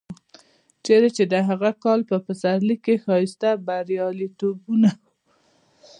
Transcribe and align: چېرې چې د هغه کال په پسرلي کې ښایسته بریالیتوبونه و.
چېرې 0.85 1.09
چې 1.17 1.23
د 1.33 1.33
هغه 1.49 1.69
کال 1.83 1.99
په 2.09 2.17
پسرلي 2.25 2.77
کې 2.85 2.95
ښایسته 3.03 3.49
بریالیتوبونه 3.67 4.89
و. 4.95 4.99